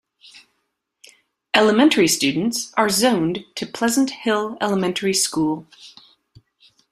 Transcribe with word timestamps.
Elementary 1.53 2.07
students 2.07 2.73
are 2.75 2.89
zoned 2.89 3.45
to 3.53 3.67
Pleasant 3.67 4.09
Hill 4.09 4.57
Elementary 4.59 5.13
School. 5.13 5.67